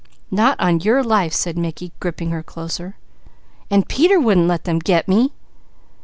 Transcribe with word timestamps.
"Not 0.31 0.59
on 0.59 0.79
your 0.79 1.03
life!" 1.03 1.31
said 1.31 1.59
Mickey, 1.59 1.91
gripping 1.99 2.31
her 2.31 2.41
closer. 2.41 2.95
"And 3.69 3.87
Peter 3.87 4.19
wouldn't 4.19 4.47
let 4.47 4.63
them 4.63 4.79
'get' 4.79 5.07
me?" 5.07 5.31